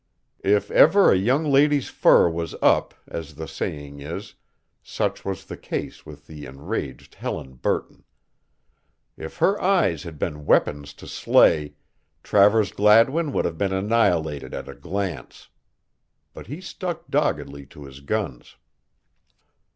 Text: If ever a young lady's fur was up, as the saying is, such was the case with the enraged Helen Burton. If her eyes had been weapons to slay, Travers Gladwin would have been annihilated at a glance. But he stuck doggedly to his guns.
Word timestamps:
If 0.43 0.71
ever 0.71 1.11
a 1.11 1.15
young 1.15 1.43
lady's 1.43 1.87
fur 1.89 2.27
was 2.27 2.55
up, 2.59 2.95
as 3.07 3.35
the 3.35 3.47
saying 3.47 3.99
is, 3.99 4.33
such 4.81 5.23
was 5.23 5.45
the 5.45 5.57
case 5.57 6.07
with 6.07 6.25
the 6.25 6.45
enraged 6.47 7.13
Helen 7.13 7.53
Burton. 7.53 8.03
If 9.15 9.37
her 9.37 9.61
eyes 9.61 10.01
had 10.01 10.17
been 10.17 10.47
weapons 10.47 10.95
to 10.95 11.07
slay, 11.07 11.75
Travers 12.23 12.71
Gladwin 12.71 13.31
would 13.31 13.45
have 13.45 13.59
been 13.59 13.73
annihilated 13.73 14.55
at 14.55 14.67
a 14.67 14.73
glance. 14.73 15.49
But 16.33 16.47
he 16.47 16.61
stuck 16.61 17.07
doggedly 17.11 17.67
to 17.67 17.83
his 17.83 17.99
guns. 17.99 18.55